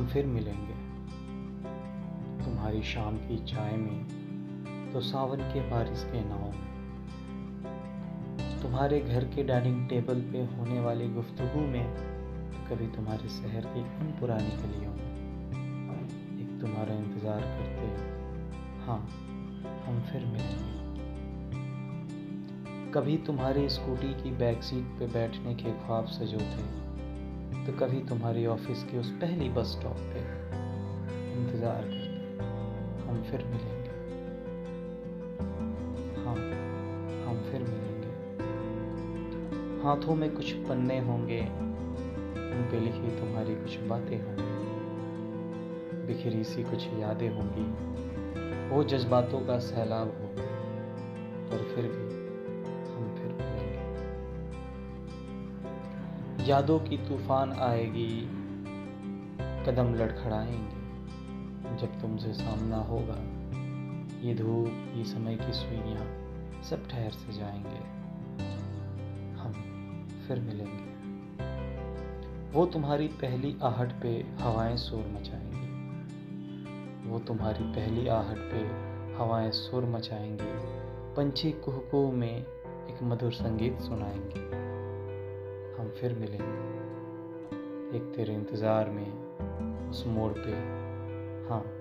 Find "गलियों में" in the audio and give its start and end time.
14.56-15.10